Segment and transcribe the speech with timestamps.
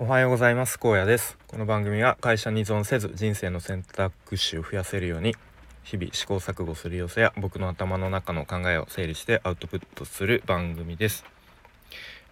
[0.00, 0.78] おはようございます。
[0.78, 1.36] 高野です。
[1.48, 5.34] この番組は会社に依存せず人生の選択肢を増やせるように
[5.82, 11.24] 日々試行錯誤する様子や僕の頭の中の考えを整理してアウトプットする番組です。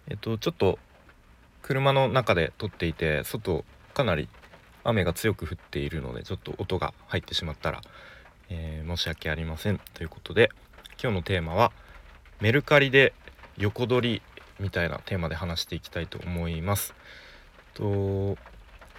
[0.07, 0.79] えっとちょっと
[1.61, 3.64] 車の中で撮っていて外
[3.95, 4.29] かなり
[4.85, 7.80] 雨が強く降っているのでちょっと音が入ってしまったら、
[8.48, 9.80] えー、申し訳ありません。
[9.93, 10.51] ということで
[11.03, 11.73] 今日のテーマは
[12.41, 13.12] メルカリで
[13.59, 14.23] 横取り
[14.61, 16.95] みたいなテーマで話していきたいと思います。
[17.77, 18.36] と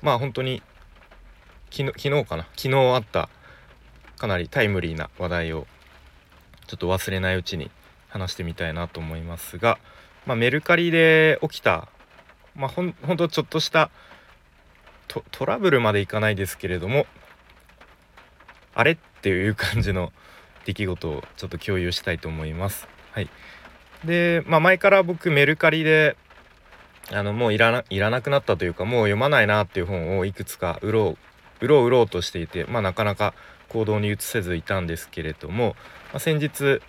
[0.01, 0.61] まあ本当に
[1.71, 3.29] 昨日昨日かな昨日あった
[4.17, 5.67] かなりタイムリーな話題を
[6.67, 7.71] ちょっと忘れないうちに
[8.09, 9.79] 話してみたいなと思いますが、
[10.25, 11.87] まあ、メルカリで起きた、
[12.55, 13.89] まあ、ほんほんとちょっとした
[15.31, 17.05] トラブルまでいかないですけれども
[18.75, 20.11] あれっていう感じの
[20.65, 22.87] 出来事をちょっと共有したいと思います。
[23.11, 23.29] はい、
[24.03, 26.17] で、まあ、前から僕メルカリで
[27.11, 31.17] あのもういらないらなくなったというかもう読まないなっていう本をいくつか売ろ
[31.61, 33.33] う売ろう売ろうとしていて、まあ、なかなか
[33.69, 35.75] 行動に移せずいたんですけれども、
[36.11, 36.81] まあ、先日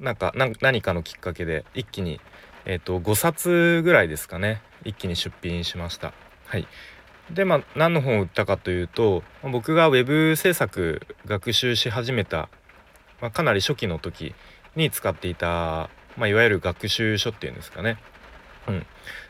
[0.00, 2.20] なんか何かのきっかけで一気に、
[2.64, 6.12] えーと、5冊ぐらいですかね一気に出品しました。
[6.46, 6.68] はい、
[7.32, 12.48] でまあ何の本を売ったかというと僕が web 制作学習し始めた、
[13.20, 14.34] まあ、かなり初期の時
[14.76, 17.98] に使っていた、まあ、いわゆる学習書っていうんですかね
[18.68, 18.86] うん。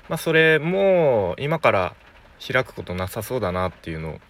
[0.08, 1.94] まあそれも今から
[2.46, 4.20] 開くことなさそうだなっていうのを。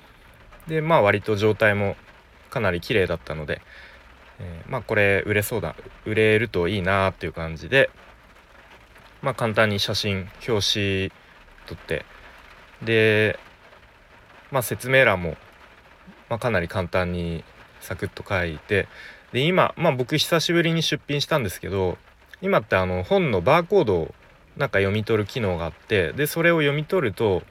[0.68, 1.96] でまあ割と状態も
[2.50, 3.60] かなり綺麗だったので、
[4.38, 7.90] えー、まあこれ売れそうだ売れるといいなっていう感じで
[9.22, 11.12] まあ簡単に写真表紙
[11.66, 12.04] 撮って
[12.82, 13.38] で
[14.50, 15.36] まあ説明欄も、
[16.28, 17.44] まあ、かなり簡単に
[17.80, 18.88] サクッと書いて
[19.32, 21.98] で今まあ僕久しぶりに出品したんですけど
[22.42, 24.14] 今ってあの本のバーコードを
[24.56, 27.42] なんか読み取る機能があってでそれを読み取ると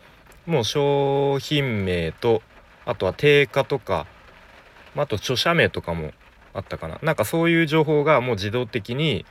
[0.46, 2.42] もう商品名と
[2.86, 4.08] あとは定価とか
[4.96, 6.12] あと著者名とかも
[6.54, 9.26] あったかななんかそういう情報がもう自動的に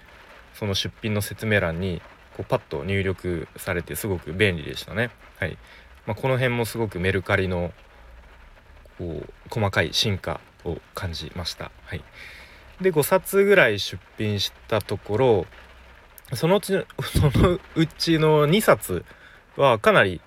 [0.53, 2.03] その出品の説明欄に
[2.37, 5.11] こうパッと入力されてすごく便利でしたね。
[5.39, 5.57] はい
[6.07, 7.73] まあ、この辺もすごくメルカリの
[8.99, 11.71] こう細かい進化を感じました。
[11.87, 12.05] はい、
[12.81, 15.47] で5冊ぐらい出品したところ
[16.33, 19.05] そのうち そのうちの2冊
[19.57, 20.21] はかなり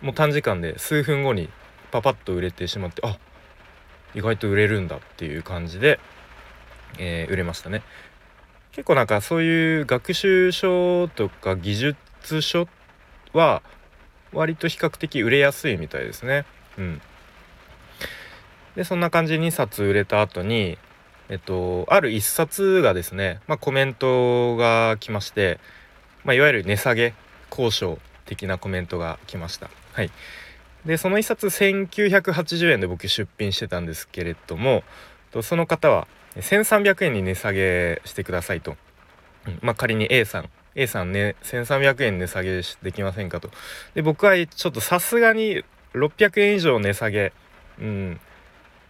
[0.00, 1.50] もう短時間で数分後に
[1.90, 3.18] パパッと売れてしまってあ
[4.14, 6.00] 意外と売れるんだっていう感じで、
[6.98, 7.82] えー、売れましたね。
[8.72, 12.68] 結構なんかそういう学習書とか技術書
[13.32, 13.62] は
[14.32, 16.44] 割と比較的売れやすいみたいですね。
[16.78, 17.02] うん。
[18.74, 20.78] でそんな感じに2冊売れた後に
[21.32, 25.58] えっと、ある一冊がですね、まあ、コメントが来まして、
[26.24, 27.14] まあ、いわゆる値下げ
[27.50, 29.70] 交渉的なコメントが来ました。
[29.94, 30.10] はい、
[30.84, 34.84] でその一冊1980円で僕出品してたんですけれども
[35.40, 36.06] その方は
[36.36, 38.76] 1300円に値下げしてくださいと、
[39.46, 39.58] うん。
[39.62, 43.48] まあ、仮に A さん A さんね1300円値下げできませんかと。
[43.94, 47.32] で僕はちょっとさすがに600円以上値下げ
[47.80, 48.20] うん。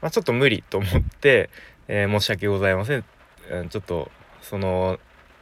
[0.00, 1.48] まあ、ちょっと無理と思って
[1.88, 3.04] えー、申し訳ございません、
[3.70, 4.10] ちょっと
[4.41, 4.98] その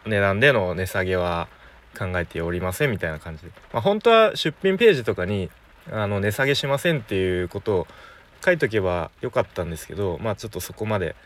[0.06, 1.48] 値段での値下げは
[1.98, 5.50] 考えておりませんみたいな感じで、まあ、本当は出品ページとかに
[5.90, 7.86] あの値下げしませんっていうことを
[8.44, 11.16] 書いとけばよかったんですけどまあちょっとそこまで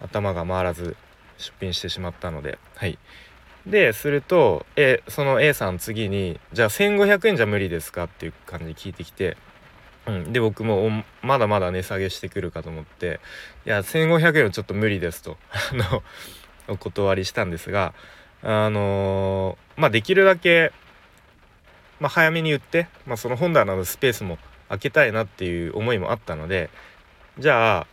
[0.00, 0.96] 頭が回らず
[1.38, 2.58] 出品してしまったので。
[2.76, 2.98] はい。
[3.66, 9.36] ですると、えその A さん次に「じゃあ1500円じゃ無理ですか?」っていう感じで聞いてきて。
[10.06, 13.20] うん、で僕もまだまだ値下げしてくるかと思って
[13.66, 15.36] 「いや1500円はちょっと無理です」と
[15.72, 16.02] あの
[16.68, 17.92] お断りしたんですが
[18.42, 20.72] あのー、まあできるだけ、
[22.00, 24.38] まあ、早めに言って、まあ、その本棚のスペースも
[24.68, 26.70] 開けたいなっていう思いもあったので
[27.38, 27.86] じゃあ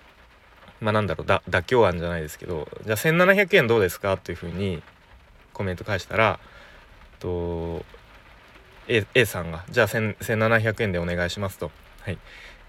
[0.79, 4.81] まあなんだろうだ妥協案じゃないですけどじゃあ1700円どうですかっていうふうに
[5.53, 6.39] コメント返したら
[7.19, 7.83] と
[8.87, 11.71] A, A さんが「じゃあ1700円でお願いします」と。
[12.07, 12.17] はい、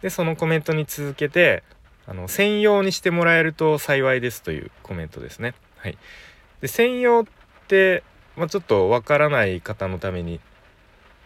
[0.03, 1.63] でそのコメントに続けて
[2.09, 5.55] あの専用にしてもらえると幸いですというコメントですね。
[5.77, 5.99] はい、
[6.61, 7.25] で専用っ
[7.69, 8.03] て、
[8.37, 10.41] まあ、ちょっとわからない方のために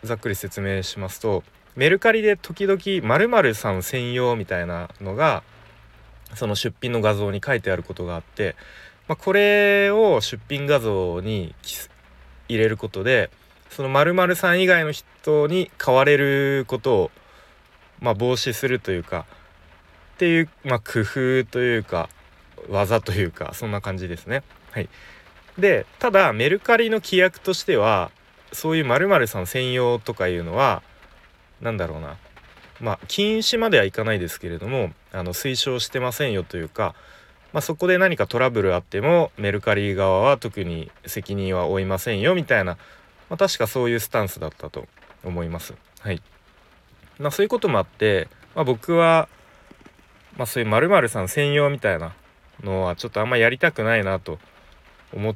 [0.04, 1.42] ざっくり説明しますと
[1.74, 2.78] メルカリで時々
[3.08, 5.42] 〇〇さん専用みたいなのが
[6.34, 8.56] その出品の画像に書いてあることがあって、
[9.08, 11.54] まあ、これを出品画像に
[12.48, 13.30] 入れることで
[13.70, 17.10] その〇〇さん以外の人に買われることを
[18.02, 19.26] まあ、防止するというか
[20.14, 22.08] っていう、まあ、工夫というか
[22.68, 24.42] 技というかそんな感じですね。
[24.72, 24.88] はい、
[25.58, 28.10] でただメルカリの規約としては
[28.52, 30.82] そういう〇〇さん専用とかいうのは
[31.60, 32.16] 何だろうな
[32.80, 36.94] まあ禁止まではいかないですけれどもあの推奨してませんよというか、
[37.52, 42.76] まあ、そこで何かトラブルあってもメルカリ側は特に責任は負いませんよみたいな、
[43.28, 44.86] まあ、確かそういうスタンスだったと
[45.24, 45.74] 思います。
[46.00, 46.22] はい
[47.22, 49.28] まあ、そういうこともあって、まあ、僕は、
[50.36, 52.14] まあ、そういう〇〇さん専用みたいな
[52.62, 54.38] のはちょっとあんまやりたくないなと
[55.14, 55.34] 思っ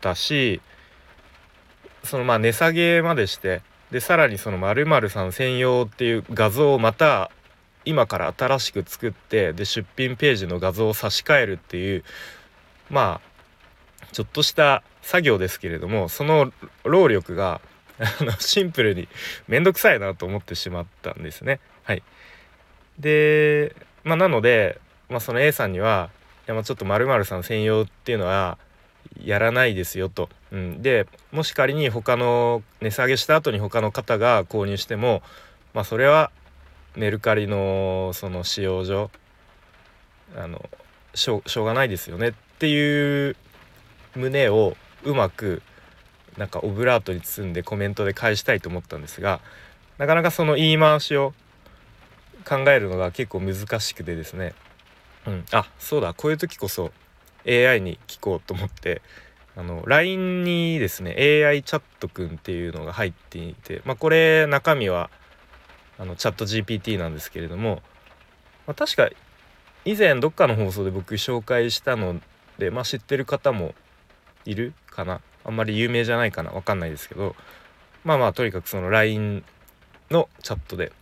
[0.00, 0.60] たし
[2.04, 7.30] そのまあ値下げまでしてでさらにその〇〇さん専用っていう画像をまた
[7.84, 12.04] 今から新しく作ってで出品ページの画像を差し替えるっていう
[12.90, 16.52] まあちょっとした作業ですけれどもその
[16.84, 17.60] 労力が
[18.20, 19.08] あのシンプルに
[19.48, 21.60] 面倒くさいなと思ってしまったんですね。
[21.84, 22.02] はい、
[22.98, 26.10] で、まあ、なので、まあ、その A さんには
[26.46, 28.56] 「いやまあちょっと〇〇さん専用っていうのは
[29.20, 35.22] やらないですよと、うん、でもし仮に他の値下げした後に他の方が購入しても
[35.74, 36.30] まあそれは
[36.94, 39.10] メルカリのその使用上
[40.36, 40.64] あの
[41.14, 43.36] しょうがないですよねっていう
[44.14, 45.62] 旨をうまく
[46.36, 49.40] なんかオブラートに包んでコメントで返したいと思ったんですが
[49.98, 51.32] なかなかその言い回しを
[52.46, 54.54] 考えるのが結構難しくてですね、
[55.26, 56.14] うん、あそうだ。
[56.14, 56.92] こういう時こそ
[57.46, 59.02] AI に聞こうと思って
[59.56, 61.12] あの LINE にですね
[61.46, 65.10] AI チャットくんっていうのが入っていて、まあ、これ中身は
[65.98, 67.82] あのチャット GPT なんですけれども、
[68.66, 69.08] まあ、確か
[69.84, 72.20] 以前どっかの放送で僕紹介したの
[72.58, 73.74] で、まあ、知ってる方も
[74.44, 75.20] いるかな。
[75.46, 77.36] あんまり有名じゃないかな分かんないですけど
[78.04, 79.44] まあまあとにかくその LINE
[80.10, 80.92] のチャットで、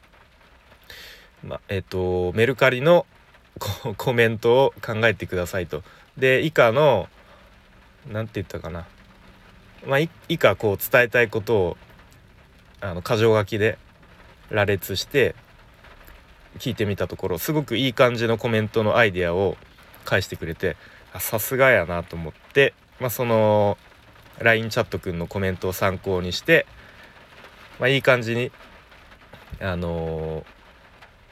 [1.43, 3.07] まあ、えっ、ー、とメルカリの
[3.97, 5.83] コメントを考えてくださいと。
[6.17, 7.09] で以下の
[8.11, 8.87] 何て言ったかな。
[9.87, 9.99] まあ
[10.29, 11.77] 以下こう伝えたいことを
[12.81, 13.79] あの箇条書きで
[14.51, 15.35] 羅列して
[16.59, 19.57] 聞いてみたところすごくいい感じのコメントのアイデアを
[20.05, 20.77] 返してくれて
[21.19, 23.77] さすがやなと思って、まあ、その
[24.41, 26.67] LINE チャットくんのコメントを参考にして、
[27.79, 28.51] まあ、いい感じに
[29.61, 30.45] あのー、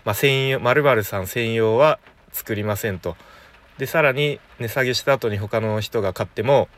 [0.04, 1.98] まあ、専用〇〇さん専用は
[2.32, 3.16] 作りませんと。
[3.78, 6.68] でさらに値下げした後に他の人が買っても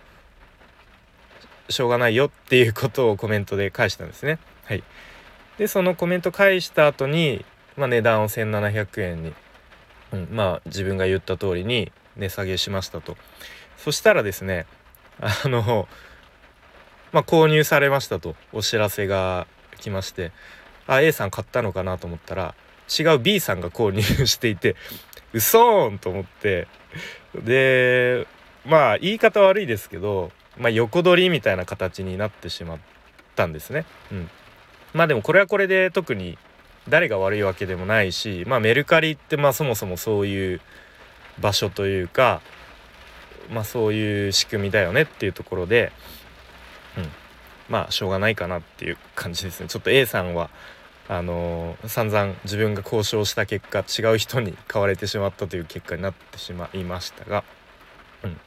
[1.68, 4.38] しょうがないよっていうことをコメントで返したんですね。
[4.64, 4.82] はい、
[5.58, 7.44] でそのコメント返した後に、
[7.76, 9.34] まあ、値段を1700円に、
[10.12, 13.16] うん、まあ自分が言った通りに値下げしましたと。
[13.76, 14.66] そしたらですね
[15.20, 15.88] あの
[17.14, 19.46] まあ購入されましたとお知らせが
[19.80, 20.32] 来まして
[20.86, 22.54] あ A さん買ったのかなと思ったら
[22.98, 24.74] 違う B さんが購入していて
[25.32, 26.66] うそーんと思って
[27.42, 28.26] で
[28.66, 32.78] まあ言い方悪いですけど、まあ、横取りみたいな形になってしまっ
[33.36, 33.84] たんですね。
[34.10, 34.30] うん、
[34.92, 36.36] まあでもこれはこれで特に
[36.88, 40.60] 誰が悪いわけでもないし、まあ、メルカリってまあそもそもそういう
[41.40, 42.40] 場所というか、
[43.50, 45.92] まあ、そういう仕組みだよねっていうところで、
[47.68, 49.68] まあしょうがないかなっていう感じですね。
[49.68, 50.50] ちょっと A さんは
[51.06, 57.44] あのー、散々自分が交渉した結果違う人に買われてしまったという結果になってしまいましたが、
[58.22, 58.38] うん、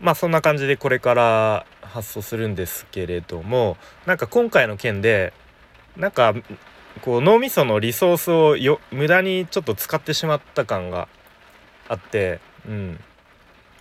[0.00, 3.76] まあそんな感じでこれから発送するんですけれども
[4.06, 5.32] なんか今回の件で
[5.96, 6.32] なんか
[7.00, 11.08] こう脳みそのリソースをよ無駄にちょっと使ってしまった感が
[11.88, 13.00] あって、うん、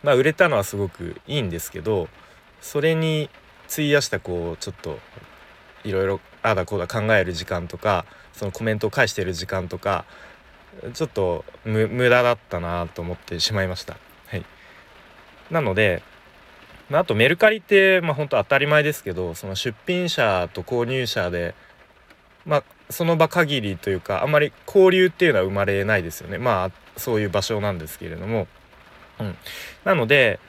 [0.01, 2.07] まあ売れたのはすごくいいんですけど
[2.59, 3.29] それに
[3.71, 4.99] 費やしたこうちょっと
[5.83, 10.05] いろいろああだこうだ考える時間とかそのコメントを返してる時間とか
[10.93, 13.97] ちょっと無駄だったなと思ってしまいました。
[14.27, 14.45] はい、
[15.49, 16.01] なので、
[16.89, 21.55] まあ、とメルカリって、まあ、本当当たり前ですけどその出品者と購入者で、
[22.45, 28.47] まあ、その場限りというかあんまり交流っていうのは生まれないですよねまあそういう場所なんですけれども。
[29.19, 29.37] うん、
[29.83, 30.39] なので、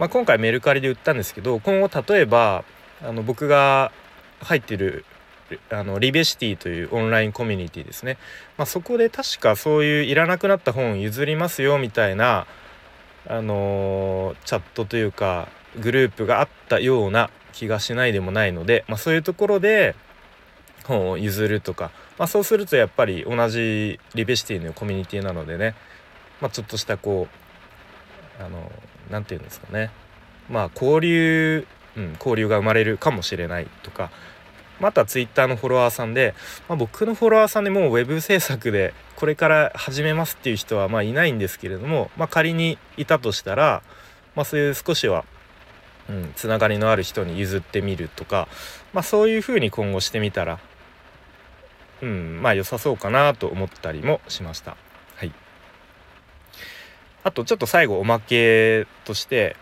[0.00, 2.64] まあ、今回メルカリで売ったんですけど今後例えば
[3.02, 3.92] あの僕が
[4.40, 5.04] 入ってる
[5.68, 8.16] あのリベシティというオンラインコミュニティですね、
[8.56, 12.46] まあ、そこで確かそういういらなくなった本譲りますよみたいな、
[13.28, 19.94] あのー、チャットというかグループがあったような気がしないでもないので、まあ、そういうところで
[20.84, 25.74] 本を譲るとか、まあ、そうするとやっぱり同じリベシティのコミュニティなのでね、
[26.40, 27.49] まあ、ちょっとしたこう
[28.40, 28.70] あの
[29.10, 29.90] 何て言うんですかね
[30.48, 31.66] まあ交流、
[31.96, 34.10] うん、交流が生まれるかもしれないとか
[34.80, 36.34] また Twitter のフォロワーさんで、
[36.68, 43.82] まあ、僕のフォロワーさんでもう web 制作でこれから始めますっていう人はまあいないんですけれども、まあ、仮にいたとしたら、
[44.34, 45.26] まあ、そういう少しは、
[46.08, 48.48] うん、つながりのある人に譲ってみるとか、
[48.94, 50.58] まあ、そういうふうに今後してみたら、
[52.00, 54.76] うん、まあ良さそうかなと思ったりもしました。
[57.22, 59.56] あとちょっと最後おまけとして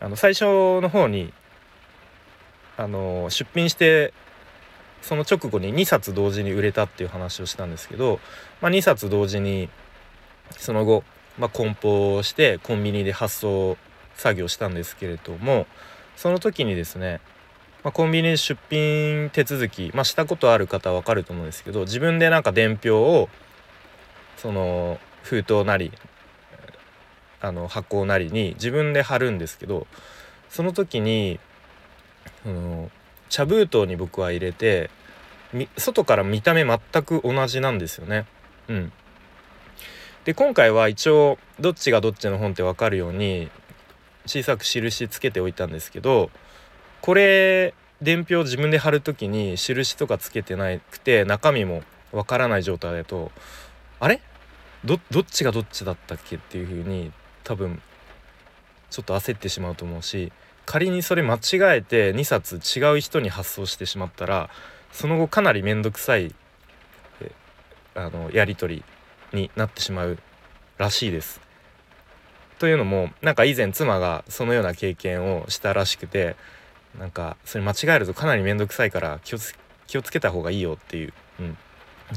[0.00, 0.44] あの最初
[0.80, 1.32] の方に
[2.76, 4.14] あの出品して
[5.02, 8.20] その直後に2冊同時に売れたっていう話をしたんですけど、
[8.60, 9.68] まあ、2冊同時に
[10.58, 11.04] その後、
[11.38, 13.76] まあ、梱包してコンビニで発送
[14.14, 15.66] 作業したんですけれども
[16.16, 17.20] その時にですね、
[17.82, 23.28] まあ、コンビニで出品手続き、まあ、したことある方は分かると思うんですけど自分でなんか伝票を
[24.36, 25.92] その封筒なり
[27.42, 29.86] あの箱なりに自分で貼るんですけど
[30.48, 31.40] その時に、
[32.46, 32.90] うん、
[33.28, 34.90] 茶封筒に僕は入れて
[35.76, 38.26] 外から見た目全く同じなんですよね。
[38.68, 38.92] うん、
[40.24, 43.50] で今回は一応どっちがどっちの本って分かるように
[44.24, 46.30] 小さく印つけておいたんですけど
[47.00, 51.82] これ伝票自分で貼る時に印とかつけてなくて中身も
[52.12, 53.32] わからない状態だと
[53.98, 54.20] あれ？
[54.84, 56.36] どどっちがどっちだったっけ？
[56.36, 57.12] っていう風に
[57.44, 57.80] 多分
[58.90, 60.32] ちょっと焦ってしまうと思うし
[60.66, 64.50] 仮にそれ間違えて2冊違う人に発送してしまったら
[64.92, 66.34] その後かなり面倒くさい
[67.94, 68.84] あのやり取
[69.32, 70.18] りになってしまう
[70.78, 71.40] らしいです。
[72.58, 76.36] というのもなんか以前妻がそのような経験をしたらしくて
[76.98, 79.54] なんかそれ間違えるとかなり面倒くさいから気をつ
[79.86, 81.56] 気をつけた方がいいよっていう、うん、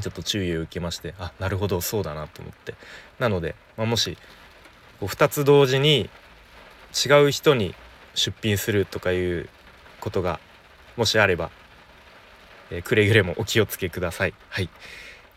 [0.00, 2.74] ちょっと注意を受けましてあなるほどそうだなと思って
[3.18, 4.16] なので、まあ、もし
[5.00, 6.10] こう2つ同時に
[6.94, 7.74] 違う人に
[8.14, 9.48] 出品するとかいう
[10.00, 10.40] ことが
[10.96, 11.50] もしあれば、
[12.70, 14.34] えー、くれぐれもお気をつけください。
[14.48, 14.68] はい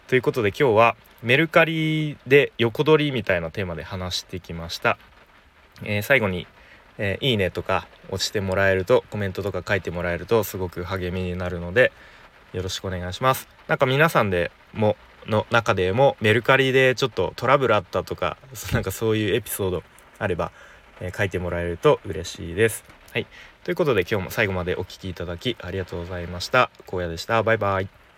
[0.07, 4.97] ということで今日はメルカリで横取りみたいなテーマで話してきました。
[5.83, 6.47] えー、最後に、
[6.97, 11.91] えー、いいねとか押してもらえるとコメントとか書いてもらえるとすごく励みになるので
[12.53, 13.47] よろしくお願いします。
[13.67, 14.95] なんか皆さんでも
[15.27, 18.37] の中でもメルカリでちょっとトラブルあったとか
[18.73, 19.83] なんかそういうエピソード
[20.17, 20.51] あれば、
[20.99, 22.83] えー、書いてもらえると嬉しいです。
[23.11, 23.27] はい。
[23.63, 26.69] ということで今日も最後までお聴きいただきありがとうございました。
[26.87, 27.43] 荒野でした。
[27.43, 28.08] バイバイ。